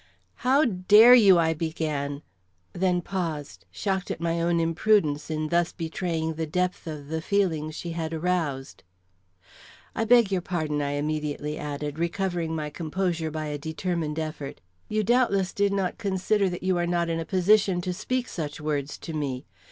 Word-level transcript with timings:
"How 0.37 0.65
dare 0.65 1.13
you" 1.13 1.37
I 1.37 1.53
began, 1.53 2.23
then 2.73 3.03
paused, 3.03 3.67
shocked 3.69 4.09
at 4.09 4.19
my 4.19 4.41
own 4.41 4.59
imprudence 4.59 5.29
in 5.29 5.49
thus 5.49 5.73
betraying 5.73 6.33
the 6.33 6.47
depth 6.47 6.87
of 6.87 7.09
the 7.09 7.21
feelings 7.21 7.75
she 7.75 7.91
had 7.91 8.11
aroused. 8.11 8.81
"I 9.93 10.05
beg 10.05 10.31
your 10.31 10.41
pardon," 10.41 10.81
I 10.81 10.93
immediately 10.93 11.55
added, 11.55 11.99
recovering 11.99 12.55
my 12.55 12.71
composure 12.71 13.29
by 13.29 13.45
a 13.45 13.59
determined 13.59 14.17
effort; 14.17 14.59
"you 14.89 15.03
doubtless 15.03 15.53
did 15.53 15.71
not 15.71 15.99
consider 15.99 16.49
that 16.49 16.63
you 16.63 16.79
are 16.79 16.87
not 16.87 17.07
in 17.07 17.19
a 17.19 17.23
position 17.23 17.79
to 17.81 17.93
speak 17.93 18.27
such 18.27 18.59
words 18.59 18.97
to 18.97 19.13
me. 19.13 19.45